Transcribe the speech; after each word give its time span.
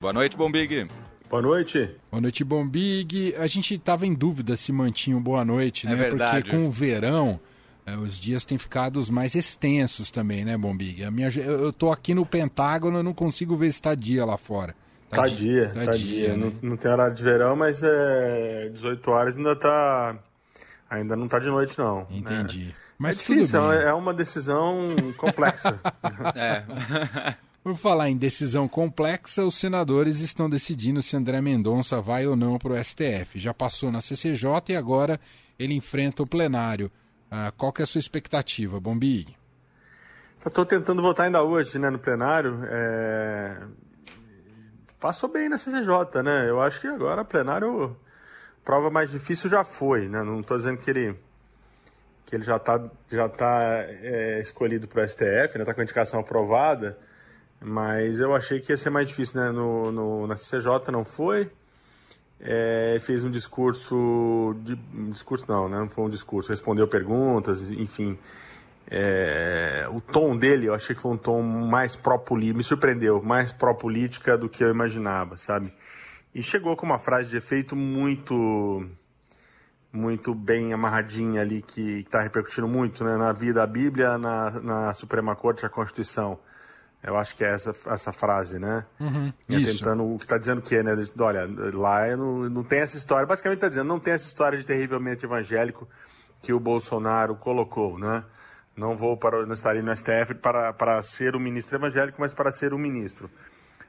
Boa 0.00 0.12
noite, 0.12 0.36
Bombig. 0.36 0.86
Boa 1.28 1.42
noite. 1.42 1.90
Boa 2.08 2.20
noite, 2.20 2.44
Bombig. 2.44 3.34
A 3.36 3.48
gente 3.48 3.74
estava 3.74 4.06
em 4.06 4.14
dúvida 4.14 4.56
se 4.56 4.70
mantinha 4.70 5.16
um 5.16 5.20
boa 5.20 5.44
noite, 5.44 5.88
É 5.88 5.90
né? 5.90 5.96
verdade. 5.96 6.42
Porque 6.42 6.56
com 6.56 6.68
o 6.68 6.70
verão, 6.70 7.40
eh, 7.84 7.96
os 7.96 8.20
dias 8.20 8.44
têm 8.44 8.56
ficado 8.58 9.04
mais 9.12 9.34
extensos 9.34 10.12
também, 10.12 10.44
né, 10.44 10.56
Bombig? 10.56 11.02
A 11.02 11.10
minha, 11.10 11.28
eu 11.40 11.72
tô 11.72 11.90
aqui 11.90 12.14
no 12.14 12.24
Pentágono, 12.24 12.98
eu 12.98 13.02
não 13.02 13.12
consigo 13.12 13.56
ver 13.56 13.72
se 13.72 13.82
tá 13.82 13.92
dia 13.96 14.24
lá 14.24 14.38
fora. 14.38 14.72
Tá 15.10 15.26
dia, 15.26 15.72
tá 15.74 15.86
tá 15.86 15.92
dia, 15.94 16.28
dia. 16.28 16.36
né? 16.36 16.52
Não, 16.62 16.70
não 16.70 16.76
tem 16.76 16.92
horário 16.92 17.14
de 17.16 17.22
verão, 17.24 17.56
mas 17.56 17.82
é 17.82 18.68
18 18.72 19.10
horas 19.10 19.36
ainda 19.36 19.56
tá. 19.56 20.16
Ainda 20.88 21.16
não 21.16 21.26
tá 21.26 21.40
de 21.40 21.48
noite, 21.48 21.76
não. 21.76 22.06
Entendi. 22.08 22.68
É, 22.70 22.74
Mas 22.96 23.18
é 23.18 23.22
tudo 23.24 23.34
difícil, 23.34 23.68
bem. 23.68 23.78
é 23.80 23.92
uma 23.92 24.14
decisão 24.14 24.94
complexa. 25.16 25.76
É. 26.36 26.62
Por 27.62 27.76
falar 27.76 28.08
em 28.08 28.16
decisão 28.16 28.68
complexa, 28.68 29.44
os 29.44 29.56
senadores 29.56 30.20
estão 30.20 30.48
decidindo 30.48 31.02
se 31.02 31.16
André 31.16 31.40
Mendonça 31.40 32.00
vai 32.00 32.26
ou 32.26 32.36
não 32.36 32.58
para 32.58 32.72
o 32.72 32.84
STF. 32.84 33.38
Já 33.38 33.52
passou 33.52 33.90
na 33.92 34.00
CCJ 34.00 34.44
e 34.68 34.76
agora 34.76 35.20
ele 35.58 35.74
enfrenta 35.74 36.22
o 36.22 36.28
plenário. 36.28 36.90
Ah, 37.30 37.52
qual 37.56 37.72
que 37.72 37.82
é 37.82 37.84
a 37.84 37.86
sua 37.86 37.98
expectativa, 37.98 38.80
Bombig? 38.80 39.36
Só 40.38 40.48
tô 40.48 40.64
tentando 40.64 41.02
votar 41.02 41.26
ainda 41.26 41.42
hoje, 41.42 41.78
né, 41.78 41.90
no 41.90 41.98
plenário. 41.98 42.60
É... 42.64 43.60
Passou 45.00 45.28
bem 45.28 45.48
na 45.48 45.58
CCJ, 45.58 46.22
né? 46.22 46.48
Eu 46.48 46.60
acho 46.60 46.80
que 46.80 46.86
agora 46.86 47.24
plenário, 47.24 47.96
prova 48.64 48.90
mais 48.90 49.10
difícil 49.10 49.50
já 49.50 49.64
foi, 49.64 50.08
né? 50.08 50.22
Não 50.22 50.42
tô 50.42 50.56
dizendo 50.56 50.78
que 50.78 50.90
ele 50.90 51.16
que 52.26 52.36
ele 52.36 52.44
já 52.44 52.58
tá, 52.58 52.78
já 53.10 53.26
tá 53.26 53.84
é, 53.86 54.40
escolhido 54.42 54.86
para 54.86 55.02
o 55.02 55.08
STF, 55.08 55.56
né? 55.56 55.64
Tá 55.64 55.72
com 55.72 55.80
a 55.80 55.84
indicação 55.84 56.20
aprovada, 56.20 56.98
mas 57.60 58.20
eu 58.20 58.34
achei 58.34 58.60
que 58.60 58.72
ia 58.72 58.78
ser 58.78 58.90
mais 58.90 59.06
difícil, 59.08 59.40
né? 59.40 59.50
No, 59.50 59.90
no- 59.92 60.26
na 60.26 60.36
CCJ 60.36 60.90
não 60.92 61.04
foi. 61.04 61.50
É, 62.40 62.98
fez 63.00 63.24
um 63.24 63.30
discurso, 63.30 64.54
de, 64.62 64.78
um 64.94 65.10
discurso 65.10 65.44
não, 65.48 65.68
né? 65.68 65.78
Não 65.78 65.88
foi 65.88 66.04
um 66.04 66.08
discurso, 66.10 66.50
respondeu 66.50 66.86
perguntas, 66.86 67.60
enfim. 67.70 68.16
É, 68.90 69.86
o 69.90 70.00
tom 70.00 70.36
dele, 70.36 70.66
eu 70.66 70.74
achei 70.74 70.94
que 70.94 71.02
foi 71.02 71.12
um 71.12 71.16
tom 71.16 71.42
mais 71.42 71.94
pró-política, 71.96 72.56
me 72.56 72.64
surpreendeu, 72.64 73.20
mais 73.22 73.52
pró-política 73.52 74.38
do 74.38 74.48
que 74.48 74.62
eu 74.64 74.70
imaginava, 74.70 75.36
sabe? 75.36 75.72
E 76.34 76.42
chegou 76.42 76.76
com 76.76 76.86
uma 76.86 76.98
frase 76.98 77.28
de 77.30 77.36
efeito 77.36 77.74
muito 77.76 78.86
muito 79.92 80.34
bem 80.34 80.72
amarradinha 80.72 81.40
ali, 81.40 81.62
que 81.62 82.00
está 82.00 82.20
repercutindo 82.20 82.68
muito 82.68 83.02
né, 83.04 83.16
na 83.16 83.32
vida, 83.32 83.62
a 83.62 83.66
Bíblia, 83.66 84.18
na, 84.18 84.50
na 84.60 84.94
Suprema 84.94 85.34
Corte, 85.34 85.64
a 85.66 85.68
Constituição. 85.68 86.38
Eu 87.02 87.16
acho 87.16 87.36
que 87.36 87.44
é 87.44 87.52
essa, 87.52 87.74
essa 87.86 88.12
frase, 88.12 88.58
né? 88.58 88.84
É 89.48 89.54
isso. 89.54 89.78
Tentando, 89.78 90.04
o 90.04 90.18
que 90.18 90.24
está 90.24 90.36
dizendo 90.36 90.58
o 90.58 90.62
quê, 90.62 90.82
né? 90.82 90.92
Olha, 91.18 91.48
lá 91.72 92.16
não, 92.16 92.50
não 92.50 92.64
tem 92.64 92.80
essa 92.80 92.96
história. 92.96 93.26
Basicamente 93.26 93.58
está 93.58 93.68
dizendo, 93.68 93.86
não 93.86 94.00
tem 94.00 94.14
essa 94.14 94.26
história 94.26 94.58
de 94.58 94.64
terrivelmente 94.64 95.24
evangélico 95.24 95.88
que 96.42 96.52
o 96.52 96.58
Bolsonaro 96.58 97.36
colocou, 97.36 97.98
né? 97.98 98.24
Não 98.76 98.96
vou 98.96 99.16
para, 99.16 99.44
não 99.46 99.54
estarei 99.54 99.82
no 99.82 99.94
STF 99.94 100.34
para, 100.40 100.72
para 100.72 101.02
ser 101.02 101.34
um 101.34 101.40
ministro 101.40 101.76
evangélico, 101.76 102.20
mas 102.20 102.32
para 102.32 102.50
ser 102.50 102.74
um 102.74 102.78
ministro. 102.78 103.30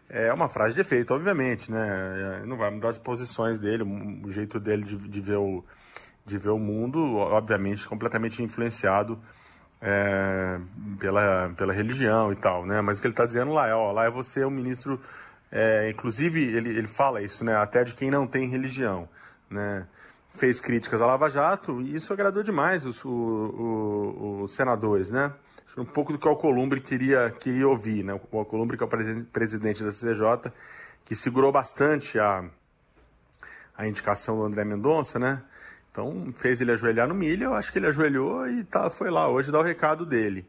É 0.08 0.34
uma 0.34 0.50
frase 0.50 0.74
de 0.74 0.82
efeito, 0.82 1.14
obviamente, 1.14 1.72
né? 1.72 2.42
É, 2.42 2.46
Não 2.46 2.58
vai 2.58 2.72
mudar 2.72 2.90
as 2.90 2.98
posições 2.98 3.60
dele, 3.60 3.84
o 3.84 4.32
jeito 4.32 4.60
dele 4.60 4.84
de, 4.84 4.98
de 4.98 5.22
ver 5.22 5.38
o, 5.38 5.64
de 6.26 6.38
ver 6.38 6.50
o 6.50 6.60
mundo, 6.60 7.18
obviamente, 7.18 7.88
completamente 7.88 8.42
influenciado 8.42 9.20
é, 9.82 10.60
pela, 11.00 11.50
pela 11.56 11.74
religião 11.74 12.32
e 12.32 12.36
tal, 12.36 12.66
né? 12.66 12.82
Mas 12.82 12.98
o 12.98 13.02
que 13.02 13.08
ele 13.08 13.14
está 13.14 13.26
dizendo 13.26 13.54
lá 13.54 13.68
é, 13.68 13.74
ó, 13.74 13.92
lá 13.92 14.06
é 14.06 14.10
você 14.10 14.44
o 14.44 14.52
ministro, 14.52 15.00
é, 15.52 15.90
inclusive 15.90 16.42
ele, 16.42 16.70
ele 16.70 16.88
fala 16.88 17.22
isso, 17.22 17.44
né? 17.44 17.56
Até 17.56 17.84
de 17.84 17.94
quem 17.94 18.12
não 18.12 18.28
tem 18.28 18.48
religião, 18.50 19.08
né? 19.50 19.88
Fez 20.36 20.60
críticas 20.60 21.02
à 21.02 21.06
Lava 21.06 21.30
Jato 21.30 21.82
e 21.82 21.96
isso 21.96 22.14
agradou 22.14 22.44
demais 22.44 22.86
os, 22.86 23.04
o- 23.04 23.10
o- 23.10 24.42
os 24.44 24.54
senadores, 24.54 25.10
né? 25.10 25.32
Um 25.78 25.86
pouco 25.86 26.12
do 26.12 26.20
que 26.20 26.28
o 26.28 26.30
Alcolumbre 26.30 26.82
queria, 26.82 27.30
queria 27.40 27.68
ouvir, 27.68 28.04
né? 28.04 28.20
O 28.32 28.38
Alcolumbre, 28.40 28.76
que 28.78 28.84
é 28.84 28.86
o 28.86 28.90
presi- 28.90 29.24
presidente 29.24 29.84
da 29.84 29.92
CCJ, 29.92 30.52
que 31.06 31.16
segurou 31.16 31.52
bastante 31.52 32.20
a, 32.20 32.44
a 33.78 33.88
indicação 33.88 34.36
do 34.38 34.44
André 34.44 34.66
Mendonça, 34.66 35.18
né? 35.18 35.42
Então 35.92 36.32
fez 36.36 36.62
ele 36.62 36.72
ajoelhar 36.72 37.08
no 37.08 37.16
milho, 37.16 37.46
eu 37.46 37.54
acho 37.54 37.72
que 37.72 37.80
ele 37.80 37.88
ajoelhou 37.88 38.48
e 38.48 38.64
tá, 38.64 38.90
foi 38.90 39.10
lá 39.10 39.28
hoje 39.28 39.52
dar 39.52 39.60
o 39.60 39.64
recado 39.64 40.06
dele. 40.06 40.46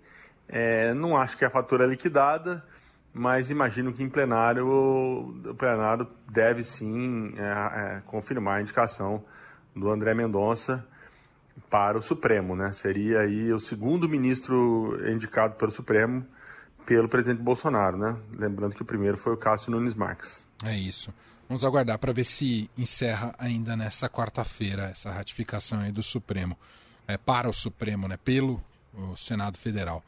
É, 0.48 0.92
não 0.94 1.16
acho 1.16 1.36
que 1.36 1.44
a 1.44 1.50
fatura 1.50 1.84
é 1.84 1.86
liquidada, 1.86 2.64
mas 3.12 3.50
imagino 3.50 3.92
que 3.92 4.02
em 4.02 4.08
plenário 4.08 4.66
o 4.68 5.54
plenário 5.56 6.06
deve 6.28 6.64
sim 6.64 7.32
é, 7.36 7.42
é, 7.96 8.02
confirmar 8.06 8.58
a 8.58 8.60
indicação 8.60 9.24
do 9.74 9.90
André 9.90 10.14
Mendonça 10.14 10.84
para 11.68 11.98
o 11.98 12.02
Supremo, 12.02 12.56
né? 12.56 12.72
Seria 12.72 13.20
aí 13.20 13.52
o 13.52 13.60
segundo 13.60 14.08
ministro 14.08 14.98
indicado 15.08 15.54
pelo 15.54 15.70
Supremo 15.70 16.26
pelo 16.84 17.08
presidente 17.08 17.40
Bolsonaro, 17.40 17.96
né? 17.96 18.16
Lembrando 18.32 18.74
que 18.74 18.82
o 18.82 18.84
primeiro 18.84 19.16
foi 19.16 19.32
o 19.32 19.36
Cássio 19.36 19.70
Nunes 19.70 19.94
Marques. 19.94 20.44
É 20.64 20.76
isso. 20.76 21.14
Vamos 21.50 21.64
aguardar 21.64 21.98
para 21.98 22.12
ver 22.12 22.22
se 22.22 22.70
encerra 22.78 23.34
ainda 23.36 23.76
nessa 23.76 24.08
quarta-feira 24.08 24.90
essa 24.92 25.10
ratificação 25.10 25.80
aí 25.80 25.90
do 25.90 26.00
Supremo. 26.00 26.56
É, 27.08 27.16
para 27.16 27.50
o 27.50 27.52
Supremo, 27.52 28.06
né? 28.06 28.16
Pelo 28.16 28.62
Senado 29.16 29.58
Federal. 29.58 30.00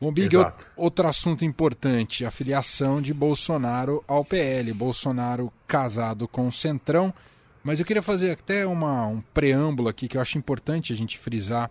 Bom, 0.00 0.10
Big, 0.10 0.34
Exato. 0.34 0.66
outro 0.76 1.06
assunto 1.06 1.44
importante, 1.44 2.24
a 2.24 2.30
filiação 2.32 3.00
de 3.00 3.14
Bolsonaro 3.14 4.02
ao 4.08 4.24
PL. 4.24 4.72
Bolsonaro 4.72 5.52
casado 5.64 6.26
com 6.26 6.48
o 6.48 6.52
Centrão. 6.52 7.14
Mas 7.62 7.78
eu 7.78 7.86
queria 7.86 8.02
fazer 8.02 8.32
até 8.32 8.66
uma, 8.66 9.06
um 9.06 9.20
preâmbulo 9.32 9.88
aqui 9.88 10.08
que 10.08 10.16
eu 10.16 10.20
acho 10.20 10.38
importante 10.38 10.92
a 10.92 10.96
gente 10.96 11.16
frisar. 11.20 11.70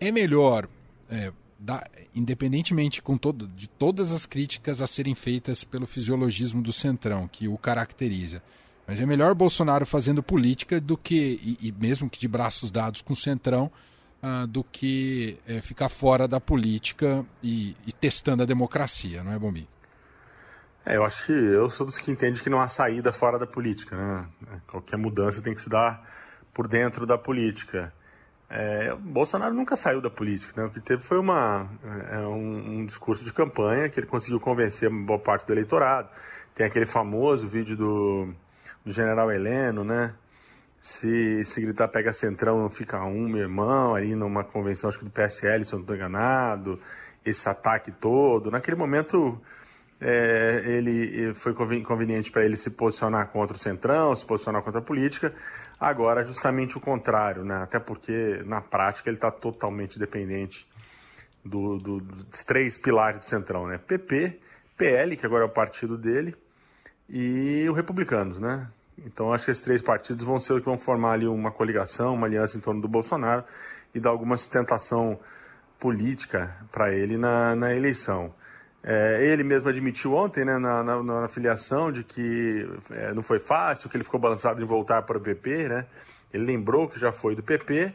É 0.00 0.10
melhor, 0.10 0.66
é, 1.08 1.30
da- 1.58 1.86
independentemente 2.14 3.02
com 3.02 3.16
todo, 3.16 3.46
de 3.48 3.68
todas 3.68 4.12
as 4.12 4.26
críticas 4.26 4.82
a 4.82 4.86
serem 4.86 5.14
feitas 5.14 5.64
pelo 5.64 5.86
fisiologismo 5.86 6.62
do 6.62 6.72
Centrão, 6.72 7.28
que 7.28 7.48
o 7.48 7.56
caracteriza. 7.56 8.42
Mas 8.86 9.00
é 9.00 9.06
melhor 9.06 9.34
Bolsonaro 9.34 9.84
fazendo 9.84 10.22
política 10.22 10.80
do 10.80 10.96
que, 10.96 11.40
e, 11.42 11.68
e 11.68 11.72
mesmo 11.72 12.08
que 12.08 12.20
de 12.20 12.28
braços 12.28 12.70
dados 12.70 13.02
com 13.02 13.12
o 13.12 13.16
Centrão, 13.16 13.70
ah, 14.22 14.46
do 14.46 14.62
que 14.62 15.38
é, 15.46 15.60
ficar 15.60 15.88
fora 15.88 16.28
da 16.28 16.40
política 16.40 17.24
e, 17.42 17.76
e 17.86 17.92
testando 17.92 18.42
a 18.42 18.46
democracia, 18.46 19.24
não 19.24 19.32
é, 19.32 19.38
Bombi? 19.38 19.68
É, 20.84 20.96
eu 20.96 21.04
acho 21.04 21.26
que 21.26 21.32
eu 21.32 21.68
sou 21.68 21.84
dos 21.84 21.98
que 21.98 22.12
entende 22.12 22.40
que 22.40 22.48
não 22.48 22.60
há 22.60 22.68
saída 22.68 23.12
fora 23.12 23.40
da 23.40 23.46
política, 23.46 23.96
né? 23.96 24.28
Qualquer 24.68 24.96
mudança 24.96 25.42
tem 25.42 25.52
que 25.52 25.60
se 25.60 25.68
dar 25.68 26.00
por 26.54 26.68
dentro 26.68 27.04
da 27.04 27.18
política. 27.18 27.92
É, 28.48 28.94
Bolsonaro 28.94 29.52
nunca 29.54 29.74
saiu 29.76 30.00
da 30.00 30.08
política, 30.08 30.60
né? 30.60 30.68
O 30.68 30.70
que 30.70 30.80
teve 30.80 31.02
foi 31.02 31.18
uma, 31.18 31.68
é, 32.10 32.18
um, 32.18 32.78
um 32.80 32.86
discurso 32.86 33.24
de 33.24 33.32
campanha 33.32 33.88
que 33.88 33.98
ele 33.98 34.06
conseguiu 34.06 34.38
convencer 34.38 34.88
boa 34.88 35.18
parte 35.18 35.46
do 35.46 35.52
eleitorado. 35.52 36.08
Tem 36.54 36.64
aquele 36.64 36.86
famoso 36.86 37.48
vídeo 37.48 37.76
do, 37.76 38.32
do 38.84 38.92
general 38.92 39.30
Heleno, 39.32 39.84
né? 39.84 40.14
Se, 40.80 41.44
se 41.44 41.60
gritar 41.60 41.88
pega 41.88 42.12
centrão, 42.12 42.60
não 42.60 42.70
fica 42.70 43.02
um, 43.04 43.28
meu 43.28 43.42
irmão, 43.42 43.96
ali 43.96 44.14
numa 44.14 44.44
convenção, 44.44 44.88
acho 44.88 45.00
que 45.00 45.04
do 45.04 45.10
PSL, 45.10 45.64
se 45.64 45.72
eu 45.72 45.78
não 45.78 45.82
estou 45.82 45.96
enganado, 45.96 46.80
esse 47.24 47.48
ataque 47.48 47.90
todo. 47.90 48.52
Naquele 48.52 48.76
momento, 48.76 49.40
é, 50.00 50.62
ele 50.64 51.34
foi 51.34 51.52
conven- 51.54 51.82
conveniente 51.82 52.30
para 52.30 52.44
ele 52.44 52.56
se 52.56 52.70
posicionar 52.70 53.26
contra 53.28 53.56
o 53.56 53.58
Centrão, 53.58 54.14
se 54.14 54.24
posicionar 54.24 54.62
contra 54.62 54.80
a 54.80 54.84
política. 54.84 55.34
Agora, 55.78 56.24
justamente 56.24 56.76
o 56.78 56.80
contrário, 56.80 57.44
né? 57.44 57.62
Até 57.62 57.78
porque, 57.78 58.42
na 58.46 58.60
prática, 58.60 59.10
ele 59.10 59.16
está 59.18 59.30
totalmente 59.30 59.98
dependente 59.98 60.66
do- 61.44 61.78
do- 61.78 62.00
dos 62.00 62.42
três 62.44 62.78
pilares 62.78 63.20
do 63.20 63.26
Centrão, 63.26 63.66
né? 63.66 63.78
PP, 63.78 64.40
PL, 64.76 65.16
que 65.16 65.26
agora 65.26 65.44
é 65.44 65.46
o 65.46 65.50
partido 65.50 65.96
dele, 65.98 66.34
e 67.08 67.66
o 67.68 67.72
Republicanos, 67.72 68.38
né? 68.38 68.68
Então, 68.98 69.32
acho 69.32 69.44
que 69.44 69.50
esses 69.50 69.62
três 69.62 69.82
partidos 69.82 70.24
vão 70.24 70.40
ser 70.40 70.54
os 70.54 70.60
que 70.60 70.64
vão 70.64 70.78
formar 70.78 71.12
ali 71.12 71.26
uma 71.26 71.50
coligação, 71.52 72.14
uma 72.14 72.26
aliança 72.26 72.56
em 72.56 72.60
torno 72.60 72.80
do 72.80 72.88
Bolsonaro 72.88 73.44
e 73.94 74.00
dar 74.00 74.10
alguma 74.10 74.36
sustentação 74.38 75.20
política 75.78 76.56
para 76.72 76.92
ele 76.94 77.18
na, 77.18 77.54
na 77.54 77.74
eleição. 77.74 78.34
É, 78.88 79.20
ele 79.20 79.42
mesmo 79.42 79.68
admitiu 79.68 80.14
ontem, 80.14 80.44
né, 80.44 80.58
na, 80.58 80.80
na, 80.80 81.02
na 81.02 81.28
filiação, 81.28 81.90
de 81.90 82.04
que 82.04 82.70
é, 82.92 83.12
não 83.12 83.20
foi 83.20 83.40
fácil, 83.40 83.90
que 83.90 83.96
ele 83.96 84.04
ficou 84.04 84.20
balançado 84.20 84.62
em 84.62 84.64
voltar 84.64 85.02
para 85.02 85.18
o 85.18 85.20
PP, 85.20 85.68
né? 85.68 85.86
Ele 86.32 86.44
lembrou 86.44 86.88
que 86.88 86.96
já 86.96 87.10
foi 87.10 87.34
do 87.34 87.42
PP. 87.42 87.92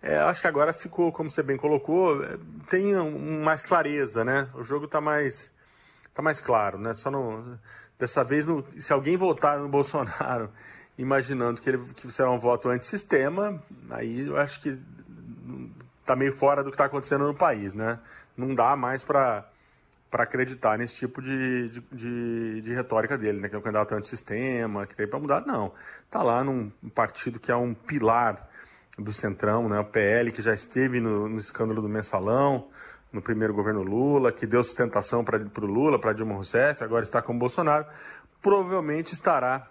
É, 0.00 0.18
acho 0.18 0.40
que 0.40 0.46
agora 0.46 0.72
ficou, 0.72 1.10
como 1.10 1.28
você 1.32 1.42
bem 1.42 1.56
colocou, 1.56 2.24
é, 2.24 2.38
tem 2.68 2.96
um, 2.96 3.42
mais 3.42 3.64
clareza, 3.64 4.24
né? 4.24 4.48
O 4.54 4.62
jogo 4.62 4.84
está 4.84 5.00
mais, 5.00 5.50
tá 6.14 6.22
mais 6.22 6.40
claro, 6.40 6.78
né? 6.78 6.94
Só 6.94 7.10
não, 7.10 7.58
dessa 7.98 8.22
vez, 8.22 8.46
não, 8.46 8.64
se 8.78 8.92
alguém 8.92 9.16
votar 9.16 9.58
no 9.58 9.66
Bolsonaro 9.68 10.48
imaginando 10.96 11.60
que, 11.60 11.70
ele, 11.70 11.78
que 11.96 12.12
será 12.12 12.30
um 12.30 12.38
voto 12.38 12.68
antissistema, 12.68 13.60
aí 13.90 14.28
eu 14.28 14.36
acho 14.36 14.60
que 14.60 14.78
está 16.00 16.14
meio 16.14 16.32
fora 16.32 16.62
do 16.62 16.70
que 16.70 16.74
está 16.74 16.84
acontecendo 16.84 17.26
no 17.26 17.34
país, 17.34 17.74
né? 17.74 17.98
Não 18.36 18.54
dá 18.54 18.76
mais 18.76 19.02
para 19.02 19.44
para 20.10 20.24
acreditar 20.24 20.76
nesse 20.76 20.96
tipo 20.96 21.22
de, 21.22 21.68
de, 21.68 21.80
de, 21.92 22.60
de, 22.62 22.74
retórica 22.74 23.16
dele, 23.16 23.40
né? 23.40 23.48
Que 23.48 23.54
é 23.54 23.58
um 23.58 23.62
candidato 23.62 23.94
antissistema, 23.94 24.86
que 24.86 24.96
tem 24.96 25.06
para 25.06 25.20
mudar. 25.20 25.46
Não. 25.46 25.72
Está 26.04 26.22
lá 26.22 26.42
num 26.42 26.70
partido 26.94 27.38
que 27.38 27.52
é 27.52 27.56
um 27.56 27.72
pilar 27.72 28.48
do 28.98 29.12
Centrão, 29.12 29.68
né? 29.68 29.78
O 29.78 29.84
PL, 29.84 30.32
que 30.32 30.42
já 30.42 30.52
esteve 30.52 31.00
no, 31.00 31.28
no 31.28 31.38
escândalo 31.38 31.80
do 31.80 31.88
mensalão, 31.88 32.68
no 33.12 33.22
primeiro 33.22 33.54
governo 33.54 33.82
Lula, 33.82 34.32
que 34.32 34.46
deu 34.46 34.64
sustentação 34.64 35.24
para 35.24 35.38
o 35.38 35.66
Lula, 35.66 35.98
para 35.98 36.12
Dilma 36.12 36.34
Rousseff, 36.34 36.82
agora 36.82 37.04
está 37.04 37.22
com 37.22 37.34
o 37.34 37.38
Bolsonaro. 37.38 37.86
Provavelmente 38.42 39.14
estará 39.14 39.68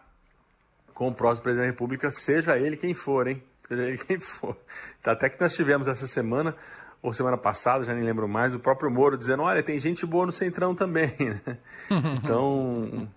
com 0.94 1.10
o 1.10 1.14
próximo 1.14 1.44
presidente 1.44 1.66
da 1.66 1.72
República, 1.72 2.12
seja 2.12 2.58
ele 2.58 2.78
quem 2.78 2.94
for, 2.94 3.28
hein? 3.28 3.44
Seja 3.68 3.84
ele 3.84 3.98
quem 3.98 4.20
for. 4.20 4.58
Até 5.04 5.30
que 5.30 5.40
nós 5.40 5.54
tivemos 5.54 5.88
essa 5.88 6.08
semana 6.08 6.56
ou 7.02 7.14
semana 7.14 7.38
passada, 7.38 7.86
já 7.86 7.94
nem 7.94 8.04
lembro 8.04 8.28
mais, 8.28 8.54
o 8.54 8.60
próprio 8.60 8.92
Moro 8.92 9.18
dizendo: 9.18 9.44
olha, 9.44 9.64
tem 9.64 9.80
gente 9.80 10.06
boa 10.06 10.26
no 10.26 10.32
Centrão 10.32 10.76
também. 10.76 11.14
Né? 11.20 11.58
então, 12.22 13.08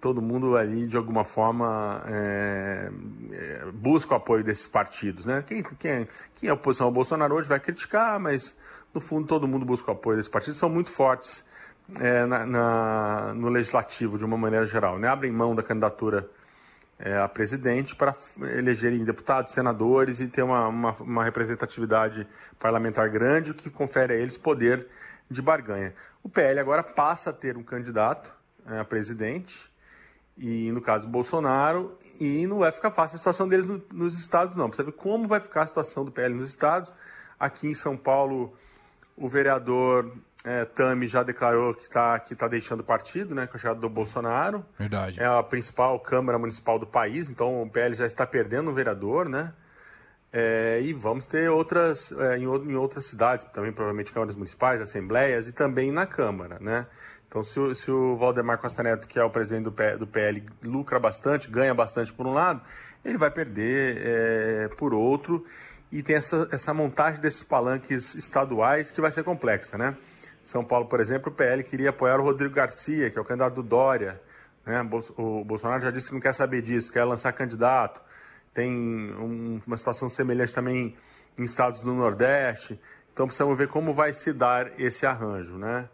todo 0.00 0.20
mundo 0.20 0.56
ali, 0.56 0.86
de 0.86 0.96
alguma 0.96 1.24
forma, 1.24 2.02
é, 2.06 2.90
é, 3.32 3.64
busca 3.72 4.12
o 4.12 4.16
apoio 4.16 4.44
desses 4.44 4.66
partidos. 4.66 5.24
Né? 5.24 5.42
Quem, 5.46 5.62
quem, 5.62 6.08
quem 6.34 6.48
é 6.48 6.52
oposição 6.52 6.86
ao 6.86 6.92
Bolsonaro 6.92 7.34
hoje 7.34 7.48
vai 7.48 7.58
criticar, 7.58 8.20
mas 8.20 8.54
no 8.92 9.00
fundo 9.00 9.26
todo 9.26 9.48
mundo 9.48 9.64
busca 9.64 9.90
o 9.90 9.94
apoio 9.94 10.18
desses 10.18 10.30
partidos, 10.30 10.58
são 10.58 10.68
muito 10.68 10.90
fortes 10.90 11.44
é, 11.98 12.26
na, 12.26 12.44
na, 12.44 13.34
no 13.34 13.48
legislativo, 13.48 14.18
de 14.18 14.24
uma 14.24 14.36
maneira 14.36 14.66
geral. 14.66 14.98
Né? 14.98 15.08
Abrem 15.08 15.32
mão 15.32 15.54
da 15.54 15.62
candidatura 15.62 16.28
é, 16.98 17.18
a 17.18 17.28
presidente 17.28 17.94
para 17.94 18.14
elegerem 18.56 19.04
deputados, 19.04 19.52
senadores 19.52 20.20
e 20.20 20.28
ter 20.28 20.42
uma, 20.42 20.68
uma, 20.68 20.92
uma, 20.92 21.24
representatividade 21.24 22.26
parlamentar 22.58 23.10
grande, 23.10 23.50
o 23.50 23.54
que 23.54 23.68
confere 23.68 24.14
a 24.14 24.16
eles 24.16 24.36
poder 24.36 24.86
de 25.30 25.42
barganha. 25.42 25.94
O 26.22 26.28
PL 26.28 26.60
agora 26.60 26.82
passa 26.82 27.30
a 27.30 27.32
ter 27.32 27.56
um 27.56 27.62
candidato 27.62 28.32
é, 28.66 28.78
a 28.78 28.84
presidente, 28.84 29.70
e 30.36 30.70
no 30.72 30.80
caso 30.80 31.06
Bolsonaro, 31.06 31.96
e 32.18 32.46
não 32.46 32.58
vai 32.58 32.72
ficar 32.72 32.90
fácil 32.90 33.16
a 33.16 33.18
situação 33.18 33.48
deles 33.48 33.66
no, 33.66 33.82
nos 33.92 34.18
estados, 34.18 34.56
não. 34.56 34.68
Precisa 34.68 34.84
ver 34.90 34.96
como 34.96 35.28
vai 35.28 35.40
ficar 35.40 35.62
a 35.62 35.66
situação 35.66 36.04
do 36.04 36.10
PL 36.10 36.34
nos 36.34 36.48
estados. 36.48 36.92
Aqui 37.38 37.68
em 37.68 37.74
São 37.74 37.96
Paulo, 37.96 38.56
o 39.16 39.28
vereador 39.28 40.12
é, 40.44 40.64
Tami 40.66 41.08
já 41.08 41.22
declarou 41.22 41.74
que 41.74 41.84
está 41.84 42.18
que 42.18 42.34
tá 42.34 42.46
deixando 42.46 42.80
o 42.80 42.84
partido, 42.84 43.34
né, 43.34 43.46
com 43.46 43.56
a 43.56 43.60
chegada 43.60 43.80
do 43.80 43.88
Bolsonaro. 43.88 44.64
Verdade. 44.78 45.18
É 45.18 45.24
a 45.24 45.42
principal 45.42 45.98
Câmara 46.00 46.38
Municipal 46.38 46.78
do 46.78 46.86
país, 46.86 47.30
então 47.30 47.62
o 47.62 47.70
PL 47.70 47.94
já 47.94 48.06
está 48.06 48.26
perdendo 48.26 48.70
um 48.70 48.74
vereador, 48.74 49.28
né? 49.28 49.52
É, 50.30 50.80
e 50.82 50.92
vamos 50.92 51.26
ter 51.26 51.48
outras 51.48 52.12
é, 52.12 52.36
em, 52.38 52.42
em, 52.42 52.74
outras 52.74 53.06
cidades, 53.06 53.46
também 53.52 53.72
provavelmente 53.72 54.12
câmaras 54.12 54.34
municipais, 54.34 54.80
assembleias 54.80 55.48
e 55.48 55.52
também 55.52 55.92
na 55.92 56.06
Câmara, 56.06 56.58
né? 56.60 56.86
Então, 57.28 57.42
se 57.42 57.58
o, 57.58 57.74
se 57.74 57.90
o 57.90 58.16
Valdemar 58.16 58.58
Costa 58.58 58.82
Neto, 58.82 59.08
que 59.08 59.18
é 59.18 59.24
o 59.24 59.30
presidente 59.30 59.64
do, 59.64 59.72
P, 59.72 59.96
do 59.96 60.06
PL, 60.06 60.44
lucra 60.62 60.98
bastante, 60.98 61.48
ganha 61.48 61.72
bastante 61.72 62.12
por 62.12 62.26
um 62.26 62.32
lado, 62.32 62.60
ele 63.04 63.16
vai 63.16 63.30
perder 63.30 64.68
por 64.76 64.92
outro 64.94 65.44
e 65.94 66.02
tem 66.02 66.16
essa, 66.16 66.48
essa 66.50 66.74
montagem 66.74 67.20
desses 67.20 67.44
palanques 67.44 68.16
estaduais 68.16 68.90
que 68.90 69.00
vai 69.00 69.12
ser 69.12 69.22
complexa, 69.22 69.78
né? 69.78 69.96
São 70.42 70.64
Paulo, 70.64 70.86
por 70.86 70.98
exemplo, 70.98 71.30
o 71.30 71.34
PL 71.34 71.62
queria 71.62 71.90
apoiar 71.90 72.18
o 72.18 72.24
Rodrigo 72.24 72.52
Garcia, 72.52 73.08
que 73.10 73.16
é 73.16 73.20
o 73.20 73.24
candidato 73.24 73.54
do 73.54 73.62
Dória. 73.62 74.20
Né? 74.66 74.82
O 75.16 75.44
Bolsonaro 75.44 75.80
já 75.80 75.92
disse 75.92 76.08
que 76.08 76.14
não 76.14 76.20
quer 76.20 76.34
saber 76.34 76.62
disso, 76.62 76.90
quer 76.90 77.04
lançar 77.04 77.32
candidato. 77.32 78.00
Tem 78.52 78.72
um, 78.72 79.62
uma 79.64 79.76
situação 79.76 80.08
semelhante 80.08 80.52
também 80.52 80.96
em 81.38 81.44
estados 81.44 81.80
do 81.80 81.94
Nordeste. 81.94 82.78
Então 83.12 83.26
precisamos 83.26 83.56
ver 83.56 83.68
como 83.68 83.94
vai 83.94 84.12
se 84.12 84.32
dar 84.32 84.72
esse 84.78 85.06
arranjo, 85.06 85.56
né? 85.56 85.88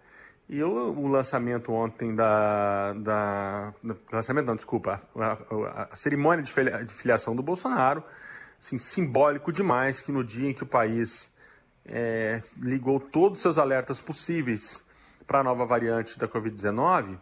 E 0.48 0.62
o, 0.64 0.70
o 0.70 1.08
lançamento 1.08 1.72
ontem 1.72 2.14
da, 2.14 2.94
da, 2.94 3.74
lançamento 4.10 4.46
não, 4.46 4.56
desculpa, 4.56 4.98
a, 5.14 5.32
a, 5.32 5.88
a 5.92 5.96
cerimônia 5.96 6.42
de 6.42 6.94
filiação 6.94 7.36
do 7.36 7.42
Bolsonaro, 7.42 8.02
assim, 8.60 8.78
simbólico 8.78 9.52
demais 9.52 10.00
que 10.00 10.12
no 10.12 10.22
dia 10.22 10.50
em 10.50 10.54
que 10.54 10.62
o 10.62 10.66
país 10.66 11.30
é, 11.84 12.42
ligou 12.58 13.00
todos 13.00 13.38
os 13.38 13.42
seus 13.42 13.58
alertas 13.58 14.00
possíveis 14.00 14.82
para 15.26 15.40
a 15.40 15.44
nova 15.44 15.64
variante 15.64 16.18
da 16.18 16.28
Covid-19, 16.28 17.18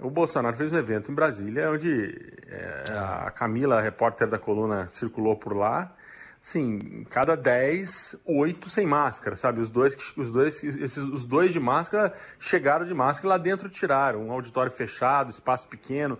o 0.00 0.10
Bolsonaro 0.10 0.56
fez 0.56 0.72
um 0.72 0.76
evento 0.78 1.12
em 1.12 1.14
Brasília, 1.14 1.70
onde 1.70 2.34
é, 2.48 2.84
a 2.96 3.30
Camila, 3.30 3.78
a 3.78 3.80
repórter 3.80 4.26
da 4.26 4.38
coluna, 4.38 4.88
circulou 4.90 5.36
por 5.36 5.54
lá. 5.54 5.94
Sim, 6.40 7.04
cada 7.10 7.36
10, 7.36 8.16
8 8.24 8.70
sem 8.70 8.86
máscara, 8.86 9.36
sabe? 9.36 9.60
Os 9.60 9.68
dois, 9.68 9.94
os 10.16 10.32
dois, 10.32 10.64
esses, 10.64 11.04
os 11.04 11.26
dois 11.26 11.52
de 11.52 11.60
máscara 11.60 12.14
chegaram 12.38 12.86
de 12.86 12.94
máscara 12.94 13.26
e 13.26 13.28
lá 13.28 13.36
dentro 13.36 13.68
tiraram. 13.68 14.26
Um 14.26 14.32
auditório 14.32 14.72
fechado, 14.72 15.30
espaço 15.30 15.68
pequeno, 15.68 16.18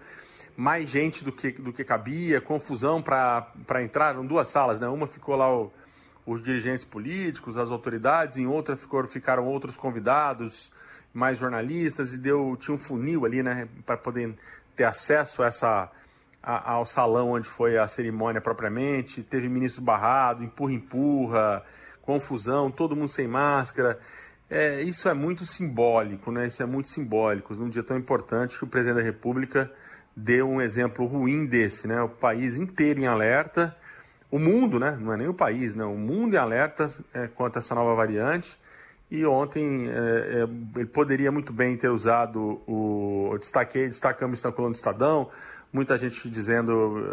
mais 0.61 0.91
gente 0.91 1.25
do 1.25 1.33
que, 1.33 1.53
do 1.53 1.73
que 1.73 1.83
cabia, 1.83 2.39
confusão 2.39 3.01
para 3.01 3.83
entrar. 3.83 4.11
Eram 4.11 4.27
duas 4.27 4.49
salas, 4.49 4.79
né? 4.79 4.87
Uma 4.89 5.07
ficou 5.07 5.35
lá 5.35 5.51
o, 5.51 5.73
os 6.27 6.43
dirigentes 6.43 6.85
políticos, 6.85 7.57
as 7.57 7.71
autoridades, 7.71 8.37
em 8.37 8.47
outra 8.47 8.77
ficou, 8.77 9.07
ficaram 9.07 9.47
outros 9.47 9.75
convidados, 9.75 10.71
mais 11.15 11.39
jornalistas, 11.39 12.12
e 12.12 12.19
deu, 12.19 12.59
tinha 12.61 12.75
um 12.75 12.79
funil 12.79 13.25
ali, 13.25 13.43
né, 13.43 13.69
para 13.87 13.97
poder 13.97 14.37
ter 14.77 14.85
acesso 14.85 15.43
a 15.43 15.47
essa, 15.47 15.91
a, 16.43 16.73
ao 16.73 16.85
salão 16.85 17.31
onde 17.31 17.49
foi 17.49 17.79
a 17.79 17.89
cerimônia 17.89 18.43
propriamente. 18.43 19.23
Teve 19.23 19.49
ministro 19.49 19.81
barrado, 19.81 20.45
empurra-empurra, 20.45 21.65
confusão, 22.03 22.71
todo 22.71 22.95
mundo 22.95 23.09
sem 23.09 23.27
máscara. 23.27 23.99
É, 24.51 24.83
isso 24.83 25.09
é 25.09 25.15
muito 25.15 25.47
simbólico, 25.47 26.31
né? 26.31 26.49
Isso 26.49 26.62
é 26.62 26.67
muito 26.67 26.91
simbólico. 26.91 27.55
Num 27.55 27.71
dia 27.71 27.83
tão 27.83 27.97
importante 27.97 28.59
que 28.59 28.65
o 28.65 28.67
presidente 28.67 28.97
da 28.97 29.03
República 29.03 29.73
deu 30.17 30.49
um 30.49 30.61
exemplo 30.61 31.07
ruim 31.07 31.47
desse, 31.47 31.87
né? 31.87 32.03
O 32.03 32.09
país 32.09 32.57
inteiro 32.57 33.01
em 33.01 33.07
alerta 33.07 33.77
o 34.31 34.39
mundo, 34.39 34.79
né? 34.79 34.97
não 35.01 35.12
é 35.12 35.17
nem 35.17 35.29
o 35.29 35.35
país, 35.35 35.75
né? 35.75 35.85
o 35.85 35.97
mundo 35.97 36.35
em 36.35 36.37
alerta 36.37 36.91
é, 37.12 37.27
quanto 37.27 37.57
a 37.57 37.59
essa 37.59 37.75
nova 37.75 37.95
variante. 37.95 38.57
E 39.11 39.27
ontem 39.27 39.89
é, 39.89 39.93
é, 39.93 40.79
ele 40.79 40.87
poderia 40.87 41.33
muito 41.33 41.53
bem 41.53 41.77
ter 41.77 41.89
usado 41.89 42.62
o. 42.65 43.31
Eu 43.33 43.39
destaquei, 43.39 43.89
destacamos 43.89 44.39
isso 44.39 44.47
na 44.47 44.53
coluna 44.53 44.73
do 44.73 44.77
Estadão, 44.77 45.29
muita 45.73 45.99
gente 45.99 46.31
dizendo, 46.31 47.05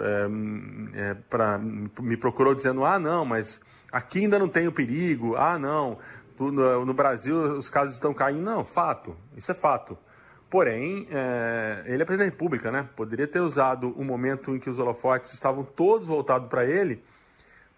é, 0.96 1.10
é 1.10 1.14
pra, 1.28 1.58
me 1.58 2.16
procurou 2.16 2.54
dizendo, 2.54 2.86
ah, 2.86 3.00
não, 3.00 3.26
mas 3.26 3.60
aqui 3.92 4.20
ainda 4.20 4.38
não 4.38 4.48
tem 4.48 4.68
o 4.68 4.72
perigo, 4.72 5.36
ah, 5.36 5.58
não, 5.58 5.98
no, 6.40 6.86
no 6.86 6.94
Brasil 6.94 7.36
os 7.58 7.68
casos 7.68 7.96
estão 7.96 8.14
caindo. 8.14 8.44
Não, 8.44 8.64
fato, 8.64 9.18
isso 9.36 9.52
é 9.52 9.56
fato. 9.56 9.98
Porém, 10.50 11.08
é, 11.12 11.84
ele 11.86 12.02
é 12.02 12.06
presidente 12.06 12.30
da 12.30 12.36
República, 12.36 12.72
né? 12.72 12.88
Poderia 12.96 13.28
ter 13.28 13.42
usado 13.42 13.90
o 13.98 14.04
momento 14.04 14.56
em 14.56 14.60
que 14.60 14.70
os 14.70 14.80
holofotes 14.80 15.34
estavam 15.34 15.64
todos 15.64 16.08
voltados 16.08 16.48
para 16.48 16.66
ele 16.66 17.04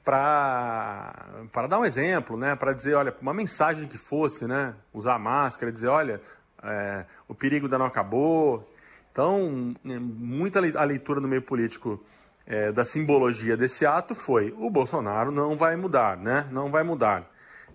para 0.03 1.67
dar 1.67 1.79
um 1.79 1.85
exemplo, 1.85 2.37
né? 2.37 2.55
Para 2.55 2.73
dizer, 2.73 2.93
olha, 2.93 3.13
uma 3.21 3.33
mensagem 3.33 3.87
que 3.87 3.97
fosse, 3.97 4.45
né? 4.45 4.75
Usar 4.93 5.17
máscara, 5.17 5.71
dizer, 5.71 5.87
olha, 5.87 6.21
é, 6.63 7.05
o 7.27 7.33
perigo 7.33 7.65
ainda 7.65 7.77
não 7.77 7.87
acabou. 7.87 8.71
Então, 9.11 9.75
é, 9.85 9.99
muita 9.99 10.59
a 10.59 10.83
leitura 10.83 11.19
no 11.19 11.27
meio 11.27 11.41
político 11.41 12.03
é, 12.45 12.71
da 12.71 12.85
simbologia 12.85 13.57
desse 13.57 13.83
ato 13.83 14.13
foi: 14.13 14.53
o 14.57 14.69
Bolsonaro 14.69 15.31
não 15.31 15.57
vai 15.57 15.75
mudar, 15.75 16.15
né? 16.17 16.47
Não 16.51 16.69
vai 16.69 16.83
mudar 16.83 17.27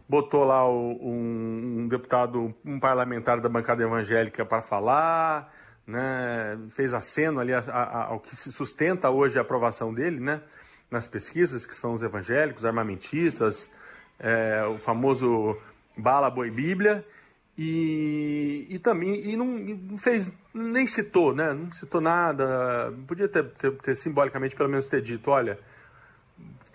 botou 0.08 0.44
lá 0.44 0.68
um, 0.68 1.80
um, 1.82 1.88
deputado, 1.88 2.54
um 2.64 2.78
parlamentar 2.78 3.40
da 3.40 3.48
bancada 3.48 3.82
evangélica 3.82 4.44
para 4.44 4.62
falar, 4.62 5.52
né, 5.86 6.58
fez 6.70 6.92
aceno 6.92 7.40
ali 7.40 7.52
ao 7.54 8.20
que 8.20 8.36
se 8.36 8.52
sustenta 8.52 9.10
hoje 9.10 9.38
a 9.38 9.42
aprovação 9.42 9.92
dele, 9.92 10.20
né, 10.20 10.42
nas 10.90 11.08
pesquisas, 11.08 11.66
que 11.66 11.74
são 11.74 11.94
os 11.94 12.02
evangélicos, 12.02 12.64
armamentistas, 12.64 13.70
é, 14.18 14.64
o 14.66 14.78
famoso 14.78 15.56
bala, 15.96 16.30
boi, 16.30 16.50
bíblia, 16.50 17.04
e, 17.56 18.66
e 18.68 18.78
também 18.80 19.20
e 19.30 19.36
não, 19.36 19.46
não, 19.46 19.98
fez, 19.98 20.30
nem 20.52 20.86
citou, 20.86 21.34
né, 21.34 21.52
não 21.52 21.70
citou 21.70 22.00
nada, 22.00 22.92
podia 23.06 23.28
ter, 23.28 23.44
ter, 23.52 23.72
ter 23.72 23.94
simbolicamente 23.94 24.56
pelo 24.56 24.68
menos 24.68 24.88
ter 24.88 25.00
dito, 25.00 25.30
olha, 25.30 25.58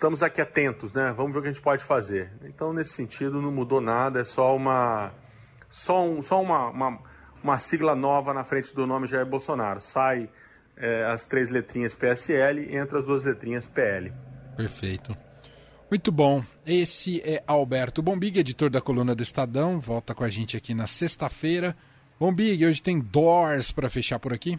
estamos 0.00 0.22
aqui 0.22 0.40
atentos, 0.40 0.94
né? 0.94 1.12
Vamos 1.14 1.30
ver 1.32 1.40
o 1.40 1.42
que 1.42 1.48
a 1.48 1.52
gente 1.52 1.62
pode 1.62 1.84
fazer. 1.84 2.32
Então, 2.44 2.72
nesse 2.72 2.94
sentido, 2.94 3.42
não 3.42 3.52
mudou 3.52 3.82
nada, 3.82 4.20
é 4.20 4.24
só 4.24 4.56
uma 4.56 5.12
só, 5.68 6.02
um, 6.02 6.22
só 6.22 6.40
uma, 6.40 6.70
uma, 6.70 6.98
uma 7.44 7.58
sigla 7.58 7.94
nova 7.94 8.32
na 8.32 8.42
frente 8.42 8.74
do 8.74 8.86
nome 8.86 9.06
Jair 9.06 9.26
Bolsonaro. 9.26 9.78
Sai 9.78 10.30
é, 10.74 11.04
as 11.04 11.26
três 11.26 11.50
letrinhas 11.50 11.94
PSL, 11.94 12.74
entra 12.74 13.00
as 13.00 13.04
duas 13.04 13.24
letrinhas 13.24 13.66
PL. 13.66 14.10
Perfeito. 14.56 15.14
Muito 15.90 16.10
bom. 16.10 16.42
Esse 16.66 17.20
é 17.20 17.44
Alberto 17.46 18.00
Bombig, 18.00 18.38
editor 18.38 18.70
da 18.70 18.80
coluna 18.80 19.14
do 19.14 19.22
Estadão. 19.22 19.78
Volta 19.78 20.14
com 20.14 20.24
a 20.24 20.30
gente 20.30 20.56
aqui 20.56 20.72
na 20.72 20.86
sexta-feira. 20.86 21.76
Bombig, 22.18 22.64
hoje 22.64 22.80
tem 22.80 22.98
Doors 22.98 23.70
para 23.70 23.90
fechar 23.90 24.18
por 24.18 24.32
aqui? 24.32 24.58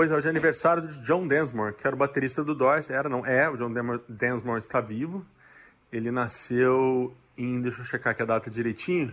Pois 0.00 0.10
é, 0.10 0.16
hoje 0.16 0.28
é 0.28 0.30
aniversário 0.30 0.88
de 0.88 0.98
John 1.00 1.28
Densmore, 1.28 1.74
que 1.74 1.86
era 1.86 1.94
o 1.94 1.98
baterista 1.98 2.42
do 2.42 2.54
Doors. 2.54 2.88
Era, 2.88 3.06
não, 3.06 3.26
é, 3.26 3.50
o 3.50 3.56
John 3.58 3.70
Densmore 4.08 4.58
está 4.58 4.80
vivo. 4.80 5.26
Ele 5.92 6.10
nasceu 6.10 7.14
em, 7.36 7.60
deixa 7.60 7.82
eu 7.82 7.84
checar 7.84 8.12
aqui 8.12 8.22
a 8.22 8.24
data 8.24 8.50
direitinho, 8.50 9.12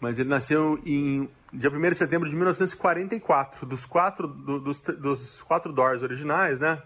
mas 0.00 0.20
ele 0.20 0.28
nasceu 0.28 0.80
em 0.86 1.28
dia 1.52 1.68
1 1.68 1.80
de 1.80 1.94
setembro 1.96 2.28
de 2.30 2.36
1944. 2.36 3.66
Dos 3.66 3.84
quatro, 3.84 4.28
do, 4.28 4.60
dos, 4.60 4.80
dos 4.80 5.42
quatro 5.42 5.72
Doors 5.72 6.04
originais, 6.04 6.60
né? 6.60 6.80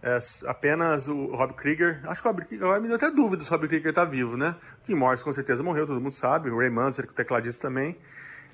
É, 0.00 0.20
apenas 0.46 1.08
o 1.08 1.34
Rob 1.34 1.54
Krieger, 1.54 2.00
acho 2.08 2.22
que 2.22 2.28
o 2.28 2.30
Rob 2.30 2.44
Krieger, 2.44 2.64
agora 2.64 2.80
me 2.80 2.86
deu 2.86 2.94
até 2.94 3.10
dúvida 3.10 3.42
se 3.42 3.50
o 3.50 3.54
Rob 3.54 3.66
Krieger 3.66 3.90
está 3.90 4.04
vivo, 4.04 4.36
né? 4.36 4.54
Tim 4.86 4.94
Morris 4.94 5.20
com 5.20 5.32
certeza 5.32 5.64
morreu, 5.64 5.84
todo 5.84 6.00
mundo 6.00 6.14
sabe, 6.14 6.48
o 6.48 6.58
Ray 6.58 6.70
Manzarek, 6.70 7.12
o 7.12 7.16
tecladista 7.16 7.66
também, 7.66 7.98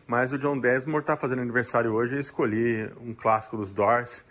mas 0.08 0.32
o 0.32 0.38
John 0.38 0.58
Desmond 0.58 1.02
está 1.02 1.16
fazendo 1.16 1.42
aniversário 1.42 1.92
hoje 1.92 2.16
e 2.16 2.18
escolhi 2.18 2.90
um 3.00 3.14
clássico 3.14 3.58
dos 3.58 3.74
Doors, 3.74 4.24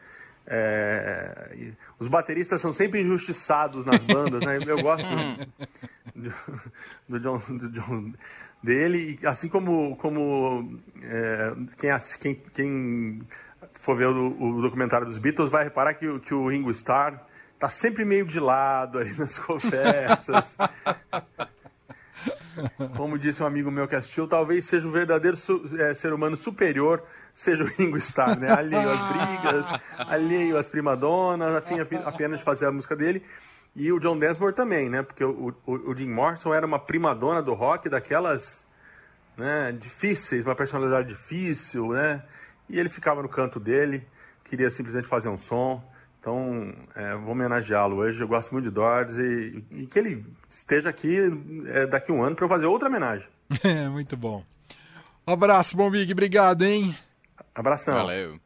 é, 0.49 1.73
os 1.99 2.07
bateristas 2.07 2.61
são 2.61 2.71
sempre 2.71 3.01
injustiçados 3.01 3.85
nas 3.85 4.01
bandas, 4.03 4.41
né? 4.41 4.57
Eu 4.65 4.81
gosto 4.81 5.05
do, 6.15 6.33
do, 7.07 7.19
John, 7.19 7.37
do 7.57 7.69
John, 7.69 8.13
dele, 8.63 9.19
assim 9.25 9.49
como, 9.49 9.97
como 9.97 10.79
é, 11.03 11.53
quem, 12.19 12.35
quem, 12.53 13.21
for 13.73 13.97
ver 13.97 14.07
o, 14.07 14.41
o, 14.41 14.61
documentário 14.61 15.05
dos 15.05 15.17
Beatles 15.17 15.51
vai 15.51 15.65
reparar 15.65 15.93
que, 15.93 16.19
que 16.21 16.33
o 16.33 16.47
Ringo 16.47 16.71
Starr 16.71 17.21
tá 17.59 17.69
sempre 17.69 18.05
meio 18.05 18.25
de 18.25 18.39
lado 18.39 18.99
ali 18.99 19.13
nas 19.17 19.37
conversas. 19.39 20.55
Como 22.95 23.17
disse 23.17 23.41
um 23.41 23.45
amigo 23.45 23.69
meu 23.69 23.87
que 23.87 23.95
assistiu, 23.95 24.27
talvez 24.27 24.65
seja 24.65 24.87
o 24.87 24.91
verdadeiro 24.91 25.37
é, 25.79 25.93
ser 25.93 26.13
humano 26.13 26.35
superior, 26.35 27.03
seja 27.35 27.63
o 27.63 27.67
Ringo 27.67 27.97
Starr, 27.97 28.39
né? 28.39 28.51
Alheio 28.51 28.89
às 28.89 28.99
brigas, 28.99 29.81
alheio 30.07 30.57
às 30.57 30.69
primadonas, 30.69 31.55
afim, 31.55 31.79
afim, 31.79 31.97
apenas 32.05 32.39
de 32.39 32.45
fazer 32.45 32.65
a 32.65 32.71
música 32.71 32.95
dele. 32.95 33.23
E 33.75 33.91
o 33.91 33.99
John 33.99 34.17
Densmore 34.17 34.53
também, 34.53 34.89
né? 34.89 35.03
Porque 35.03 35.23
o, 35.23 35.53
o, 35.65 35.91
o 35.91 35.95
Jim 35.95 36.09
Morrison 36.09 36.53
era 36.53 36.65
uma 36.65 36.79
primadona 36.79 37.41
do 37.41 37.53
rock, 37.53 37.87
daquelas 37.89 38.65
né, 39.37 39.71
difíceis, 39.71 40.43
uma 40.43 40.55
personalidade 40.55 41.07
difícil, 41.07 41.89
né? 41.89 42.23
E 42.67 42.79
ele 42.79 42.89
ficava 42.89 43.21
no 43.21 43.29
canto 43.29 43.59
dele, 43.59 44.05
queria 44.45 44.71
simplesmente 44.71 45.07
fazer 45.07 45.29
um 45.29 45.37
som. 45.37 45.83
Então, 46.19 46.73
é, 46.95 47.15
vou 47.15 47.31
homenageá-lo 47.31 47.97
hoje. 47.97 48.21
Eu 48.21 48.27
gosto 48.27 48.51
muito 48.51 48.65
de 48.65 48.71
Doors 48.71 49.13
e, 49.13 49.63
e 49.71 49.87
que 49.87 49.99
ele 49.99 50.25
esteja 50.49 50.89
aqui 50.89 51.17
é, 51.67 51.85
daqui 51.85 52.11
a 52.11 52.15
um 52.15 52.23
ano 52.23 52.35
para 52.35 52.45
eu 52.45 52.49
fazer 52.49 52.65
outra 52.65 52.87
homenagem. 52.87 53.27
É, 53.63 53.87
muito 53.87 54.17
bom. 54.17 54.43
Um 55.25 55.31
abraço, 55.31 55.77
Bom 55.77 55.89
Big. 55.89 56.11
Obrigado, 56.11 56.63
hein? 56.63 56.93
Abração. 57.55 57.93
Valeu. 57.95 58.39